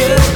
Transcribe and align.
You're 0.00 0.29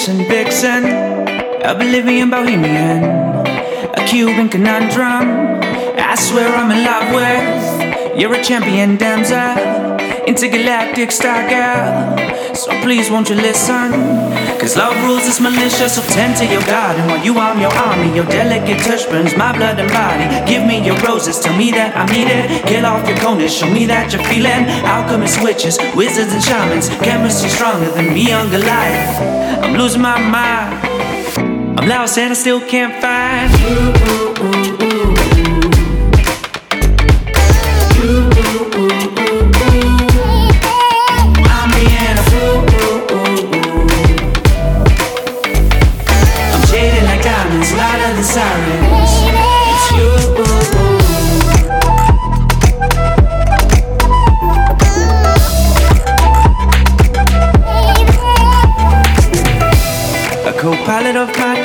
Egyptian 0.00 0.28
vixen, 0.28 0.84
a 1.62 1.74
Bolivian 1.74 2.30
bohemian, 2.30 3.04
a 3.04 4.06
Cuban 4.08 4.48
conundrum. 4.48 5.60
I 5.98 6.14
swear 6.14 6.48
I'm 6.48 6.70
in 6.70 6.84
love 6.84 7.12
with. 7.14 8.18
You're 8.18 8.32
a 8.32 8.42
champion 8.42 8.96
damsel, 8.96 9.98
intergalactic 10.26 11.12
star 11.12 11.46
girl. 11.50 12.54
So 12.54 12.70
please 12.80 13.10
won't 13.10 13.28
you 13.28 13.34
listen? 13.34 14.49
Cause 14.60 14.76
love 14.76 14.94
rules 15.04 15.26
is 15.26 15.40
malicious, 15.40 15.94
so 15.94 16.02
tend 16.12 16.36
to 16.36 16.44
your 16.44 16.60
garden 16.66 17.06
while 17.06 17.24
you 17.24 17.38
arm 17.38 17.60
your 17.60 17.72
army. 17.72 18.14
Your 18.14 18.26
delicate 18.26 18.78
touch 18.84 19.08
burns 19.08 19.34
my 19.34 19.56
blood 19.56 19.80
and 19.80 19.90
body. 19.90 20.28
Give 20.44 20.66
me 20.66 20.84
your 20.84 20.96
roses, 20.98 21.40
tell 21.40 21.56
me 21.56 21.70
that 21.70 21.96
I'm 21.96 22.12
needed. 22.12 22.66
Kill 22.66 22.84
off 22.84 23.08
your 23.08 23.16
conus, 23.16 23.58
show 23.58 23.70
me 23.70 23.86
that 23.86 24.12
you're 24.12 24.22
feeling. 24.24 24.68
Alchemists, 24.84 25.42
witches, 25.42 25.78
wizards, 25.96 26.34
and 26.34 26.44
shamans. 26.44 26.90
Chemistry 27.00 27.48
stronger 27.48 27.90
than 27.92 28.12
me 28.12 28.32
on 28.32 28.50
Goliath. 28.50 29.64
I'm 29.64 29.78
losing 29.78 30.02
my 30.02 30.20
mind. 30.20 30.76
I'm 31.80 31.88
lost 31.88 32.18
and 32.18 32.32
I 32.32 32.34
still 32.34 32.60
can't 32.60 33.00
find. 33.00 34.69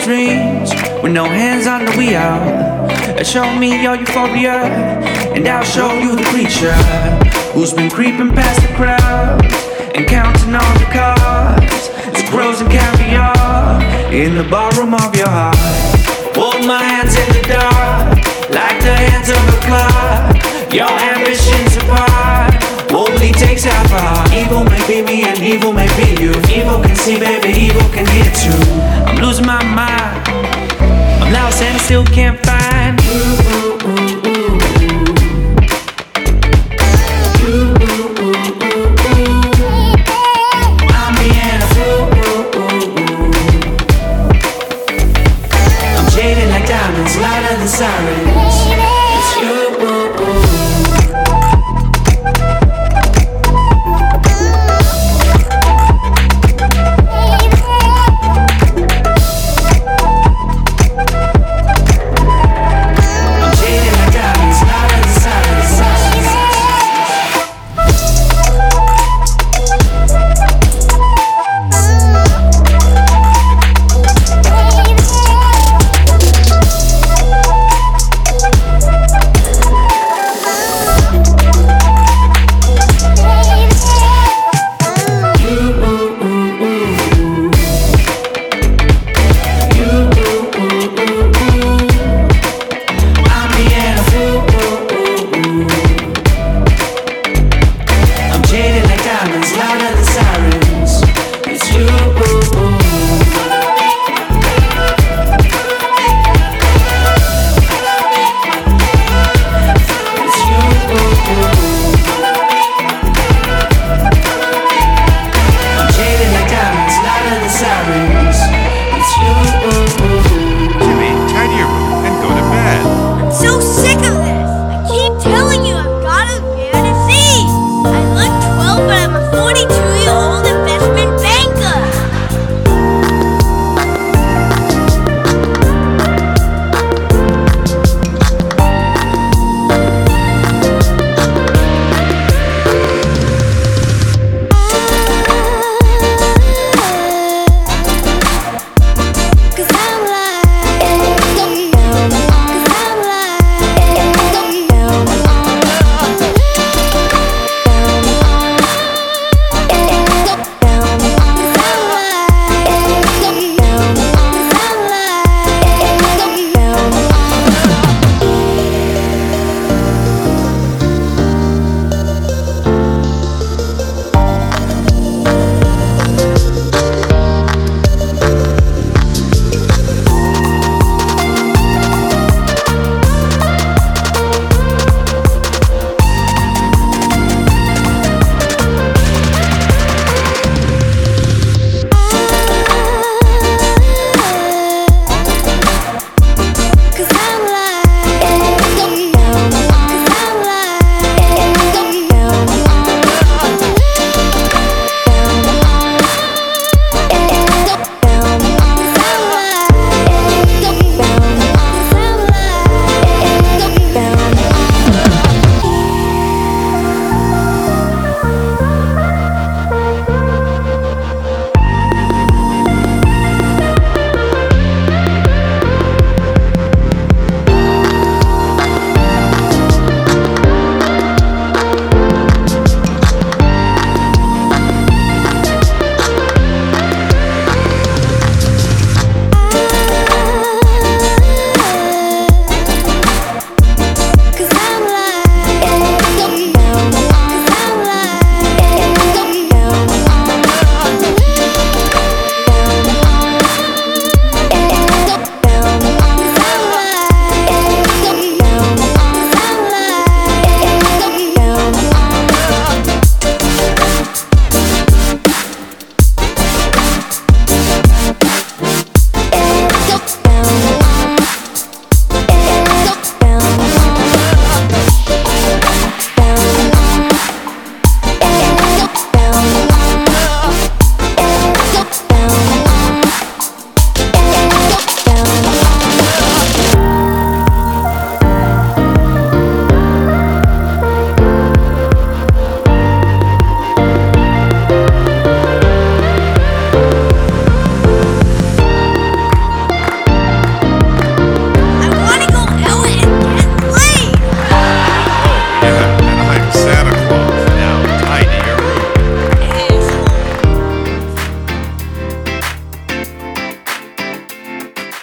dreams 0.05 0.69
with 1.01 1.11
no 1.11 1.25
hands 1.25 1.65
on 1.65 1.83
the 1.83 1.91
wheel. 1.97 3.25
Show 3.25 3.47
me 3.57 3.81
your 3.81 3.95
euphoria, 3.95 4.61
and 5.33 5.47
I'll 5.47 5.63
show 5.63 5.91
you 5.97 6.15
the 6.15 6.23
creature 6.25 6.77
who's 7.53 7.73
been 7.73 7.89
creeping 7.89 8.29
past 8.29 8.61
the 8.61 8.71
crowd 8.75 9.41
and 9.95 10.05
counting 10.05 10.53
all 10.53 10.73
the 10.77 10.85
cards. 10.93 11.89
It's 12.13 12.29
grows 12.29 12.61
and 12.61 12.69
caviar 12.69 13.81
in 14.13 14.35
the 14.35 14.43
ballroom 14.43 14.93
of 14.93 15.15
your 15.15 15.27
heart. 15.27 15.57
Hold 16.37 16.67
my 16.67 16.83
hands 16.83 17.17
in 17.17 17.29
the 17.33 17.43
dark, 17.49 18.15
like 18.53 18.77
the 18.85 18.93
hands 18.93 19.29
of 19.29 19.41
a 19.41 19.59
clock. 19.65 20.71
Your 20.71 20.85
ambitions 20.85 21.77
apart 21.77 22.14
takes 23.37 23.63
half 23.63 23.91
hour. 23.91 24.23
Evil 24.33 24.63
may 24.63 24.81
be 24.87 25.01
me 25.01 25.23
and 25.23 25.39
evil 25.39 25.73
may 25.73 25.87
be 25.97 26.21
you. 26.21 26.31
Evil 26.49 26.81
can 26.81 26.95
see, 26.95 27.19
baby, 27.19 27.49
evil 27.49 27.87
can 27.89 28.05
hit 28.07 28.45
you. 28.45 28.55
I'm 29.05 29.17
losing 29.17 29.45
my 29.45 29.63
mind. 29.63 30.27
I'm 31.21 31.33
lost 31.33 31.61
and 31.61 31.75
I 31.75 31.79
still 31.79 32.05
can't 32.05 32.39
find. 32.45 33.34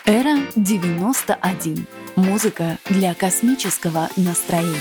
Эра 0.05 0.39
91. 0.57 1.87
Музыка 2.17 2.77
для 2.91 3.15
космического 3.15 4.09
настроения. 4.17 4.77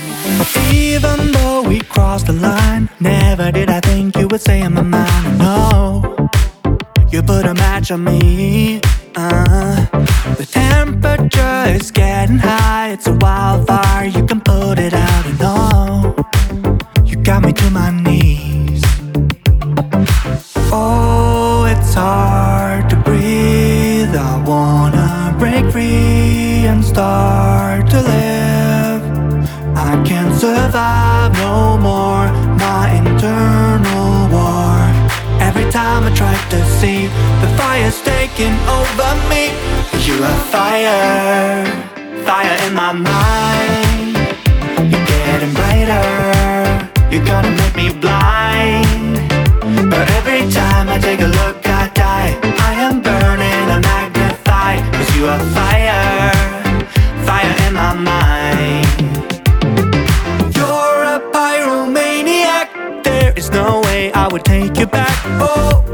Even 0.72 1.32
though 1.32 1.62
we 1.62 1.80
crossed 1.80 2.26
the 2.26 2.32
line, 2.32 2.88
never 2.98 3.52
did 3.52 3.70
I 3.70 3.80
think 3.80 4.16
you 4.16 4.26
would 4.26 4.40
say 4.40 4.60
I'm 4.62 4.76
a 4.76 4.82
man. 4.82 5.38
No, 5.38 6.28
you 7.12 7.22
put 7.22 7.46
a 7.46 7.54
match 7.54 7.92
on 7.92 8.02
me. 8.02 8.80
Uh, 9.14 9.86
the 10.36 10.44
temperature 10.44 11.66
is 11.72 11.92
getting 11.92 12.38
high. 12.38 12.90
It's 12.90 13.06
a 13.06 13.12
wildfire. 13.14 14.06
You 14.06 14.26
can 14.26 14.40
put 14.40 14.80
it 14.80 14.92
out. 14.92 15.24
No, 15.38 16.16
you 17.04 17.16
got 17.22 17.44
me 17.44 17.52
to 17.52 17.70
my 17.70 17.92
taking 38.34 38.58
over 38.68 39.14
me. 39.28 39.52
You 40.06 40.22
are 40.24 40.40
fire, 40.50 41.64
fire 42.24 42.56
in 42.66 42.74
my 42.74 42.92
mind. 42.92 44.16
You're 44.90 45.06
getting 45.06 45.52
brighter. 45.54 46.88
You're 47.10 47.24
gonna 47.24 47.50
make 47.50 47.76
me 47.76 47.92
blind. 47.92 49.16
But 49.90 50.10
every 50.18 50.50
time 50.50 50.88
I 50.88 50.98
take 50.98 51.20
a 51.20 51.26
look, 51.26 51.66
I 51.66 51.88
die. 51.94 52.38
I 52.70 52.72
am 52.86 53.02
burning, 53.02 53.70
I'm 53.74 53.82
magnified. 53.82 54.82
Cause 54.94 55.16
you 55.16 55.26
are 55.26 55.42
fire, 55.56 56.32
fire 57.26 57.54
in 57.66 57.74
my 57.74 57.94
mind. 57.94 58.86
You're 60.56 61.02
a 61.16 61.20
pyromaniac. 61.34 63.04
There 63.04 63.32
is 63.36 63.50
no 63.50 63.80
way 63.84 64.12
I 64.12 64.28
would 64.28 64.44
take 64.44 64.76
you 64.78 64.86
back. 64.86 65.16
Oh, 65.40 65.84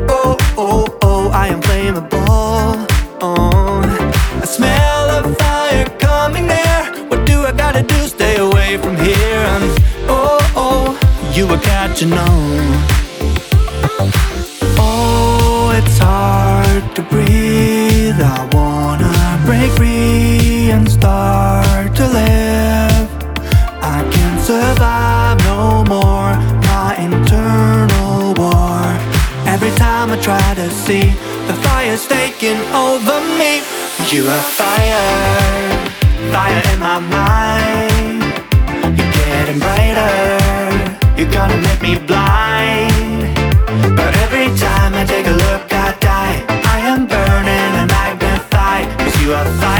catching 11.61 12.13
on. 12.13 12.61
Oh, 14.79 15.73
it's 15.79 15.99
hard 15.99 16.85
to 16.97 17.03
breathe. 17.03 18.21
I 18.21 18.49
wanna 18.53 19.13
break 19.47 19.71
free 19.73 20.71
and 20.71 20.91
start 20.91 21.95
to 21.97 22.07
live. 22.07 23.09
I 23.83 23.99
can't 24.15 24.41
survive 24.41 25.39
no 25.45 25.85
more. 25.95 26.33
My 26.73 26.97
internal 26.99 28.35
war. 28.35 28.83
Every 29.47 29.73
time 29.77 30.11
I 30.11 30.19
try 30.21 30.55
to 30.55 30.69
see 30.71 31.07
the 31.49 31.55
fire's 31.65 32.07
taking 32.07 32.61
over 32.87 33.21
me. 33.39 33.63
You 34.13 34.27
are 34.27 34.45
fire, 34.61 35.09
fire 36.33 36.63
in 36.73 36.79
my 36.81 36.99
mind. 36.99 38.23
You're 38.97 39.13
getting 39.13 39.59
brighter. 39.59 40.38
Make 41.67 41.83
me 41.83 41.95
blind. 42.07 43.23
But 43.97 44.13
every 44.25 44.49
time 44.57 44.95
I 44.95 45.05
take 45.05 45.27
a 45.27 45.37
look, 45.45 45.73
I 45.73 45.97
die. 46.01 46.37
I 46.75 46.79
am 46.93 47.07
burning 47.07 47.73
and 47.81 47.91
magnified. 47.91 48.87
Cause 48.99 49.17
you 49.23 49.33
are 49.33 49.45
fire, 49.61 49.78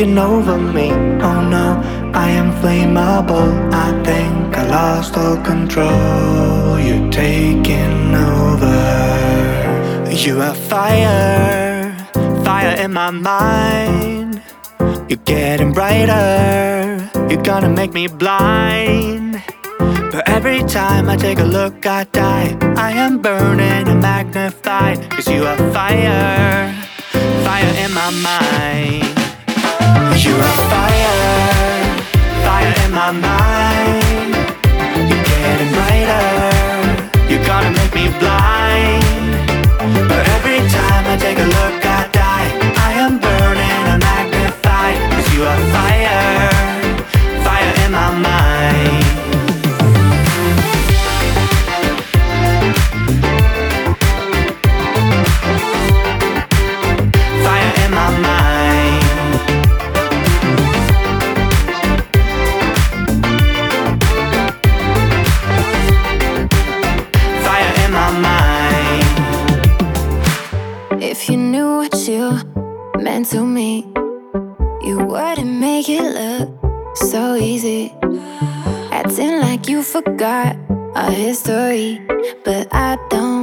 taking 0.00 0.18
over 0.18 0.56
me. 0.56 0.90
Oh 1.20 1.40
no, 1.42 1.82
I 2.14 2.30
am 2.30 2.52
flammable. 2.60 3.50
I 3.70 3.90
think 4.02 4.56
I 4.56 4.66
lost 4.66 5.14
all 5.16 5.36
control. 5.36 6.78
You're 6.80 7.10
taking 7.10 8.14
over. 8.14 8.80
You 10.10 10.40
are 10.40 10.54
fire, 10.54 11.94
fire 12.44 12.76
in 12.82 12.92
my 12.92 13.10
mind. 13.10 14.42
You're 15.08 15.24
getting 15.26 15.72
brighter. 15.72 17.10
You're 17.28 17.42
gonna 17.42 17.68
make 17.68 17.92
me 17.92 18.06
blind. 18.06 19.42
But 20.12 20.26
every 20.26 20.62
time 20.62 21.10
I 21.10 21.16
take 21.16 21.40
a 21.40 21.44
look, 21.58 21.84
I 21.84 22.04
die. 22.04 22.56
I 22.76 22.92
am 22.92 23.20
burning 23.20 23.86
and 23.88 24.00
magnified. 24.00 25.10
Cause 25.10 25.28
you 25.28 25.44
are 25.44 25.58
fire, 25.74 26.72
fire 27.44 27.72
in 27.84 27.92
my 27.92 28.10
mind. 28.10 29.19
You 30.24 30.34
are 30.36 30.40
a 30.40 30.56
fire, 30.72 31.18
fire 32.44 32.74
in 32.84 32.92
my 32.92 33.10
mind. 33.12 34.34
You're 35.08 35.24
getting 35.24 35.70
brighter. 35.76 37.30
You're 37.30 37.46
gonna 37.46 37.70
make 37.70 37.94
me 37.94 38.08
blind. 38.18 38.99
History, 81.30 82.02
but 82.44 82.66
I 82.72 82.98
don't. 83.08 83.39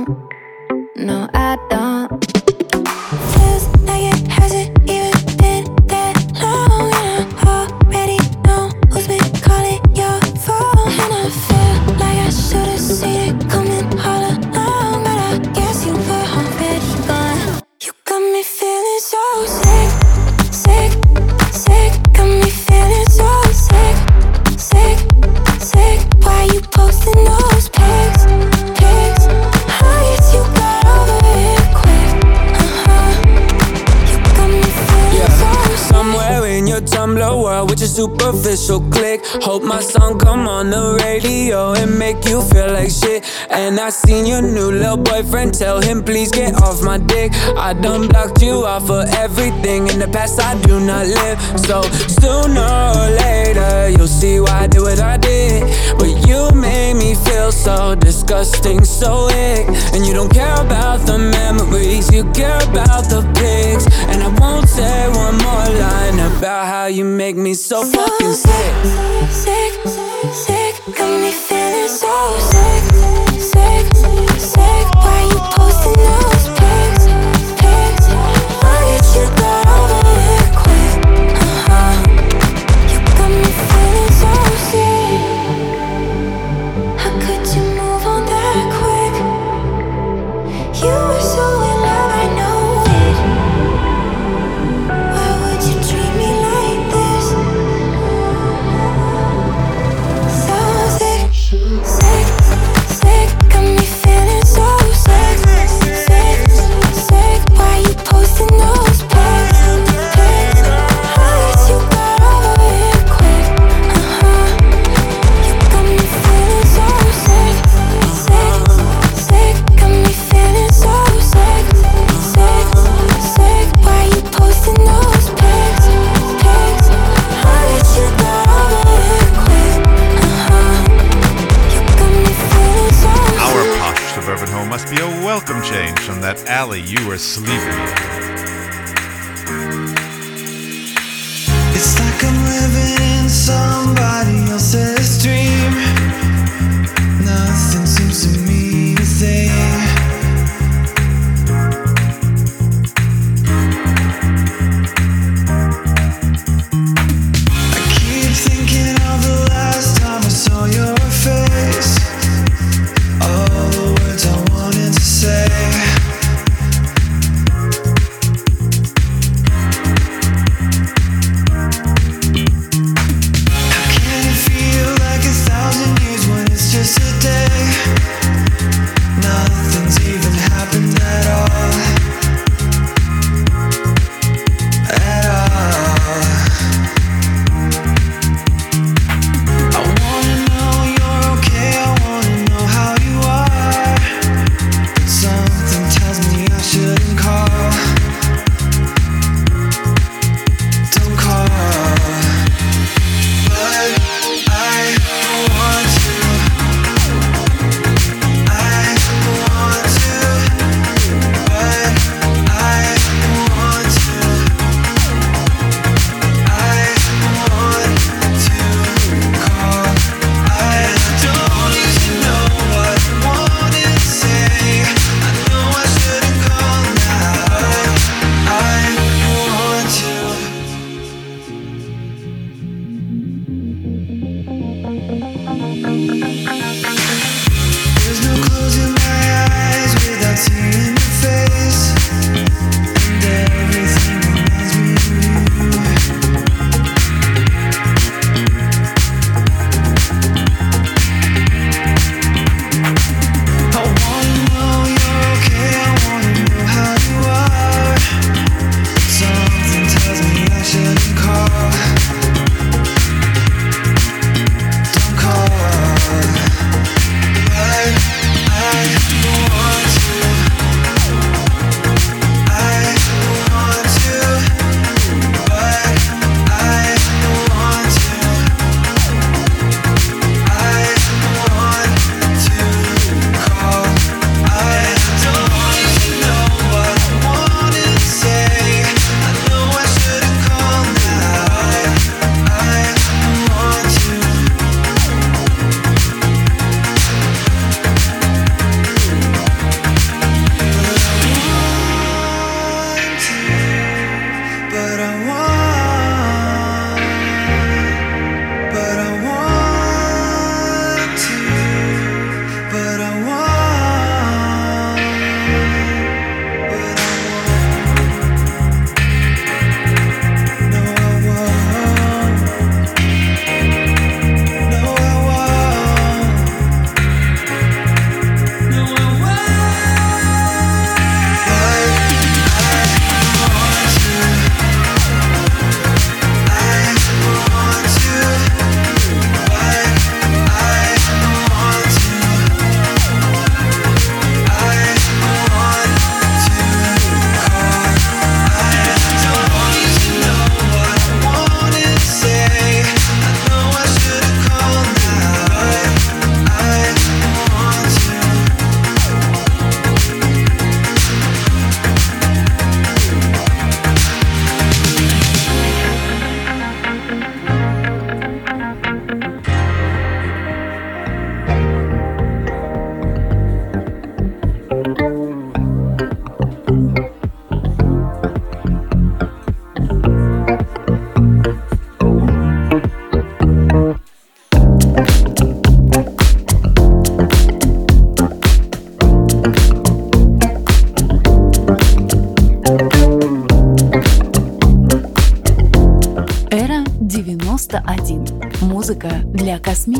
Song 39.88 40.17
I 43.88 43.89
seen 43.89 44.25
your 44.25 44.41
new 44.41 44.70
little 44.70 44.98
boyfriend. 44.98 45.53
Tell 45.53 45.79
him 45.79 46.03
please 46.03 46.29
get 46.29 46.62
off 46.62 46.84
my 46.84 46.98
dick. 46.98 47.32
I 47.56 47.72
done 47.72 48.10
blocked 48.10 48.41
you 48.41 48.65
off 48.65 48.88
for 48.88 49.06
everything 49.15 49.88
in 49.88 49.98
the 49.98 50.10
past. 50.10 50.41
I 50.41 50.60
do 50.63 50.82
not 50.82 51.08
live. 51.08 51.39
So 51.62 51.84
sooner 52.20 52.67
or 53.00 53.08
later, 53.24 53.88
you'll 53.96 54.10
see 54.10 54.41
why 54.41 54.63
I 54.63 54.67
did 54.67 54.82
what 54.82 55.00
I 55.00 55.15
did. 55.15 55.63
But 55.98 56.27
you 56.27 56.51
made 56.51 56.96
me 56.96 57.15
feel 57.15 57.50
so 57.53 57.96
disgusting, 57.96 58.84
so 58.84 59.29
ick. 59.29 59.70
And 59.94 60.06
you 60.06 60.13
don't 60.13 60.34
care 60.34 60.60
about 60.60 61.08
the 61.08 61.17
memories, 61.17 62.12
you 62.12 62.25
care 62.34 62.60
about 62.70 63.08
the 63.08 63.22
pics. 63.39 63.88
And 64.12 64.22
I 64.22 64.27
won't 64.38 64.67
say 64.67 65.08
one 65.08 65.38
more 65.38 65.70
line 65.79 66.20
about 66.36 66.67
how 66.67 66.88
you 66.88 67.06
make 67.06 67.38
me 67.38 67.53
so, 67.53 67.86
so 67.86 68.03
fucking 68.03 68.34
sick. 68.34 68.74
sick, 69.32 69.72
sick, 69.88 70.34
sick 70.34 70.77
sick, 73.41 73.94
sick, 73.94 74.39
sick. 74.39 74.96
Why 74.96 75.27
you 75.29 75.39
posting 75.56 75.94
those 75.94 76.48
pics? 76.58 76.87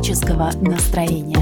оптимистического 0.08 0.52
настроения. 0.62 1.37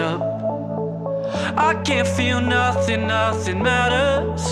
Up. 0.00 0.20
I 1.56 1.74
can't 1.84 2.08
feel 2.08 2.40
nothing, 2.40 3.06
nothing 3.06 3.62
matters. 3.62 4.51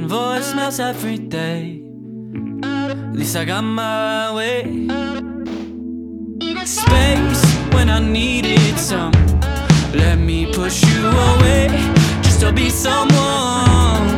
sending 0.00 0.16
voicemails 0.16 0.80
every 0.80 1.18
day. 1.18 1.82
At 2.62 3.14
least 3.16 3.36
I 3.36 3.44
got 3.44 3.62
my 3.62 4.32
way. 4.34 4.64
Space 6.64 7.44
when 7.72 7.90
I 7.90 7.98
needed 8.00 8.78
some. 8.78 9.12
Let 9.92 10.18
me 10.18 10.52
push 10.52 10.82
you 10.84 11.06
away 11.08 11.68
just 12.22 12.40
to 12.40 12.52
be 12.52 12.70
someone. 12.70 14.08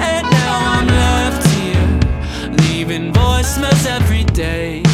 And 0.00 0.24
now 0.30 0.58
I'm 0.74 0.86
left 0.86 1.46
here, 1.54 2.54
leaving 2.62 3.12
voicemails 3.12 3.86
every 3.86 4.24
day. 4.24 4.85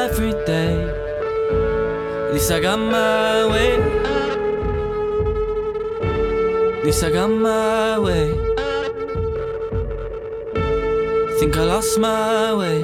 every 0.00 0.32
day. 0.46 0.72
At 2.26 2.32
least 2.32 2.50
I 2.50 2.60
got 2.60 2.78
my 2.78 3.44
way. 3.52 3.70
At 6.78 6.84
least 6.84 7.04
I 7.04 7.10
got 7.10 7.28
my 7.28 7.98
way. 7.98 8.26
Think 11.38 11.56
I 11.56 11.64
lost 11.64 11.98
my 11.98 12.54
way. 12.54 12.78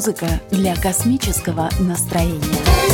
Музыка 0.00 0.40
для 0.50 0.74
космического 0.76 1.68
настроения. 1.78 2.89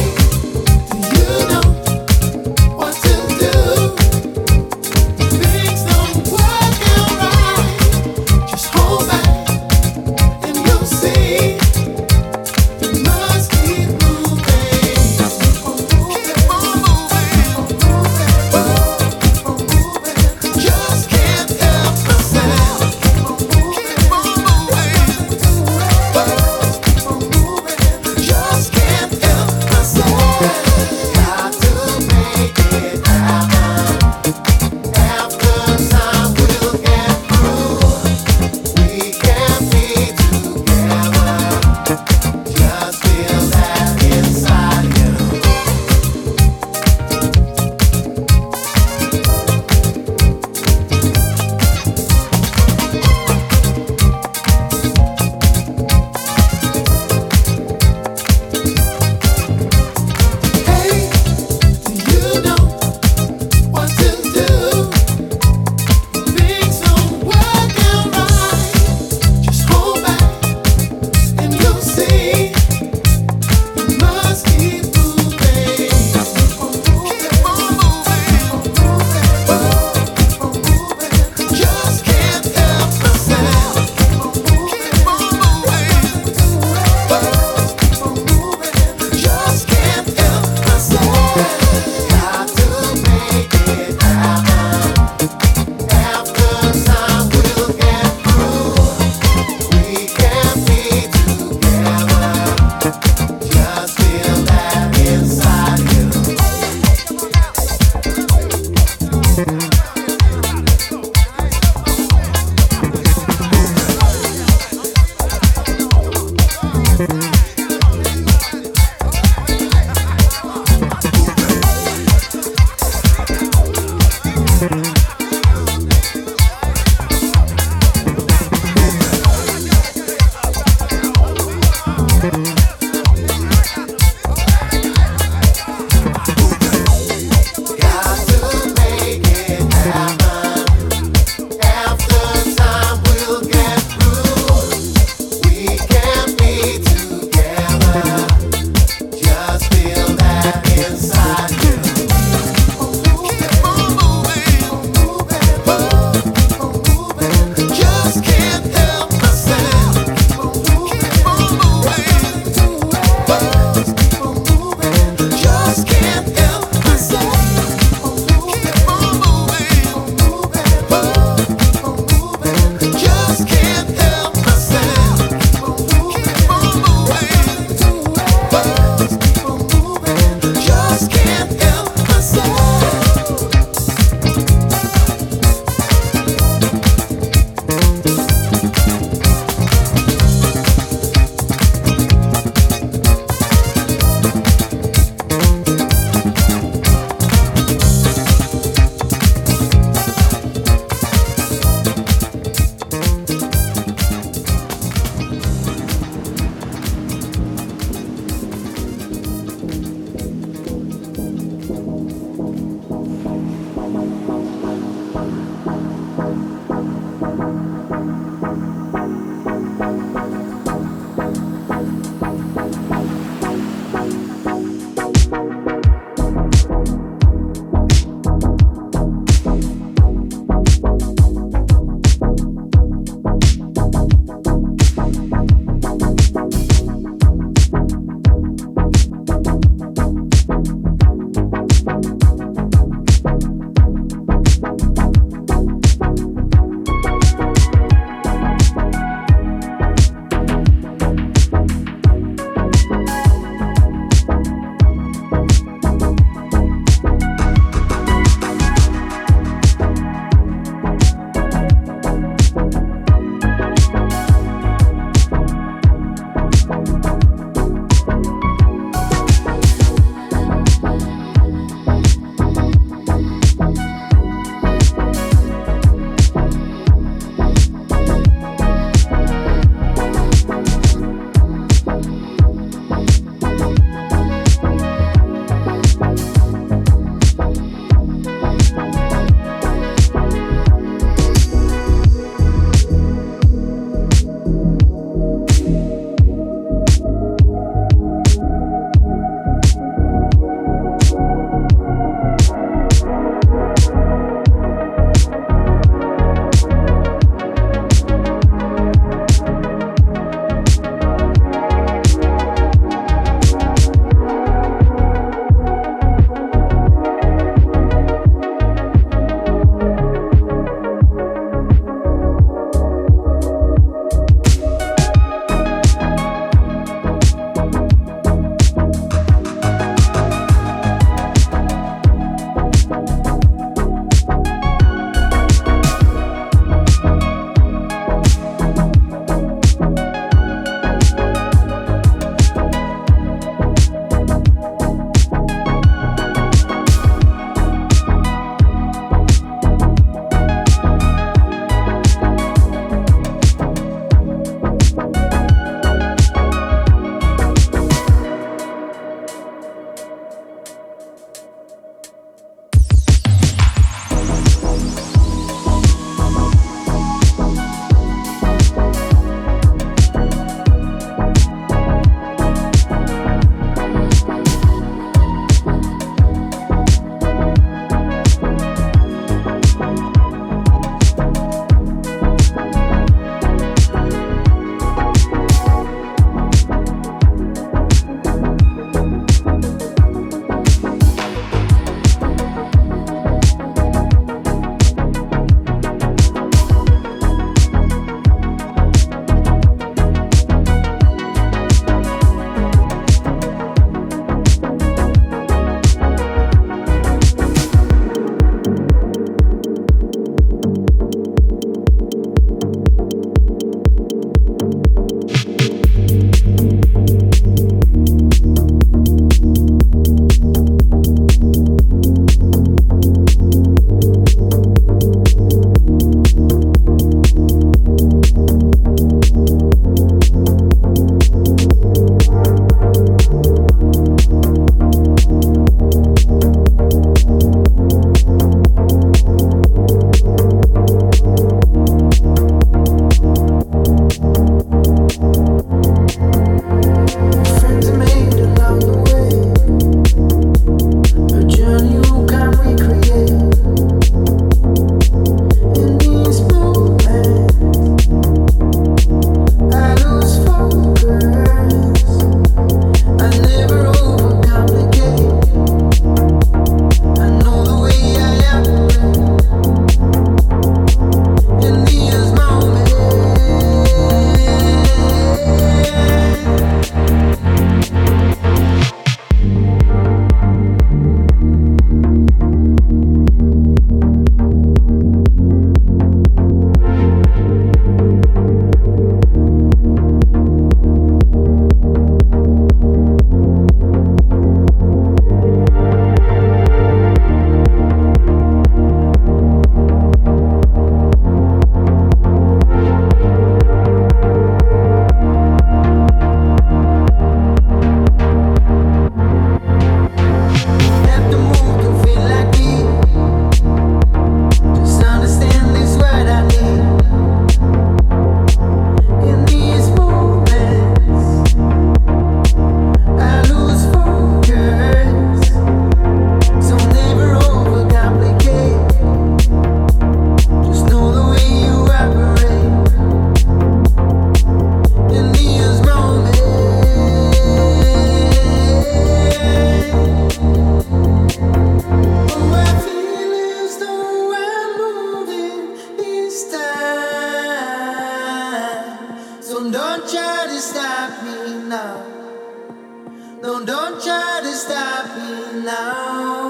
No, 553.43 553.63
don't 553.65 554.03
try 554.03 554.41
to 554.43 554.53
stop 554.55 555.15
me 555.17 555.63
now. 555.65 556.46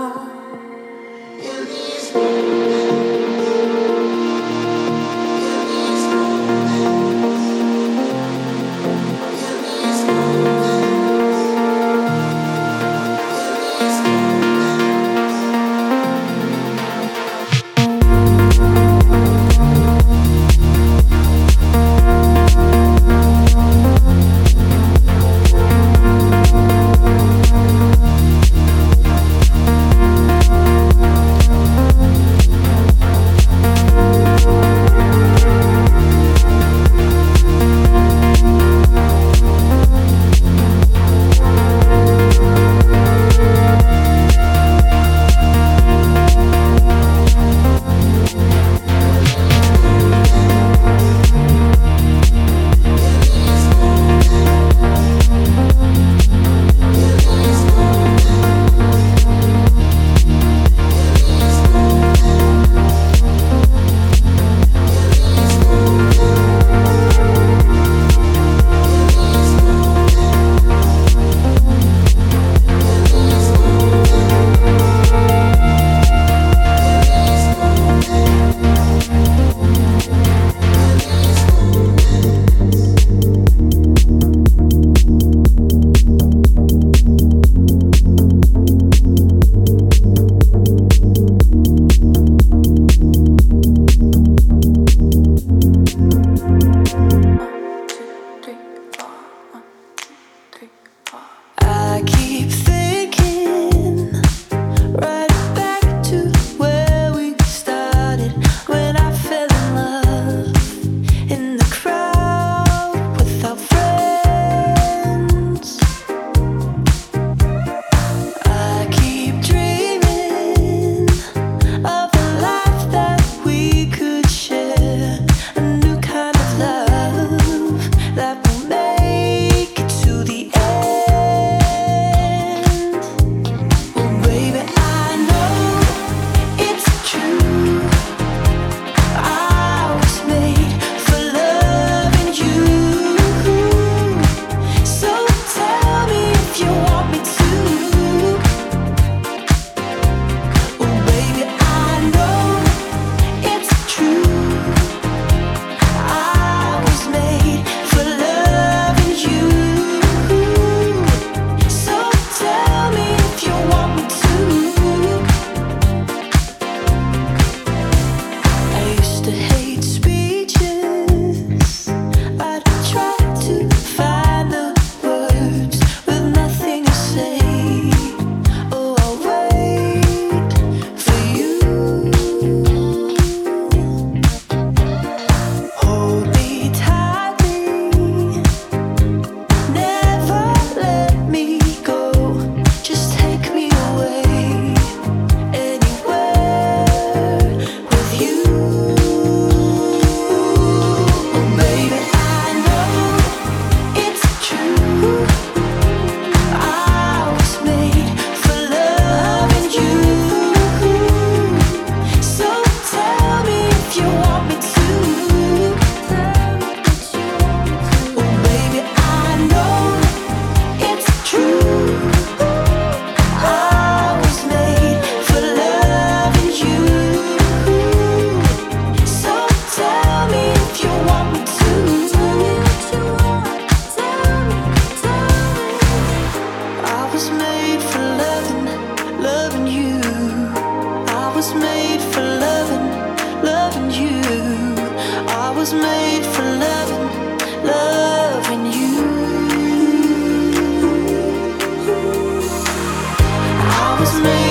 Was 253.99 254.21
made 254.21 254.46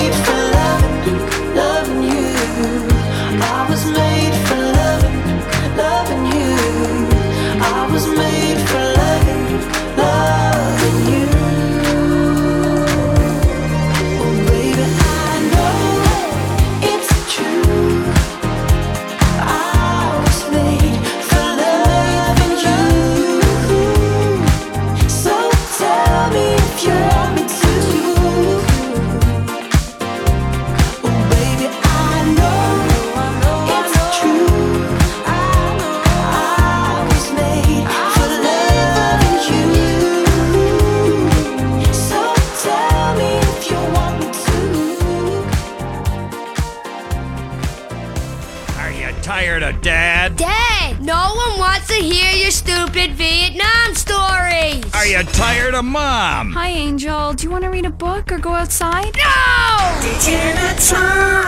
you 57.46 57.52
want 57.52 57.62
to 57.62 57.70
read 57.70 57.86
a 57.86 57.90
book 57.90 58.32
or 58.32 58.38
go 58.38 58.52
outside? 58.52 59.14
No! 59.14 60.00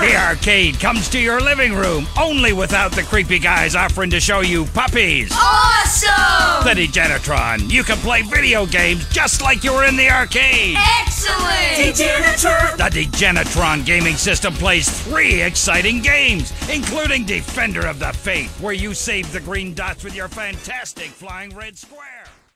The 0.01 0.15
arcade 0.17 0.79
comes 0.79 1.09
to 1.09 1.19
your 1.19 1.41
living 1.41 1.75
room, 1.75 2.07
only 2.17 2.53
without 2.53 2.93
the 2.93 3.03
creepy 3.03 3.41
guys 3.41 3.75
offering 3.75 4.11
to 4.11 4.21
show 4.21 4.41
you 4.41 4.67
puppies. 4.67 5.33
Awesome! 5.33 6.63
The 6.63 6.87
Degenitron. 6.87 7.69
You 7.69 7.83
can 7.83 7.97
play 7.97 8.23
video 8.23 8.65
games 8.65 9.09
just 9.09 9.43
like 9.43 9.65
you 9.65 9.73
were 9.73 9.87
in 9.87 9.97
the 9.97 10.09
arcade. 10.09 10.77
Excellent! 11.01 11.97
The 11.97 12.91
Degenitron 12.93 13.85
gaming 13.85 14.15
system 14.15 14.55
plays 14.55 14.89
three 15.03 15.43
exciting 15.43 16.01
games, 16.01 16.53
including 16.71 17.25
Defender 17.25 17.89
of 17.89 17.99
the 17.99 18.13
Faith, 18.13 18.61
where 18.61 18.73
you 18.73 18.95
save 18.95 19.33
the 19.33 19.41
green 19.41 19.75
dots 19.75 20.05
with 20.05 20.15
your 20.15 20.29
fantastic 20.29 21.09
flying 21.09 21.53
red 21.57 21.77
square. 21.77 22.27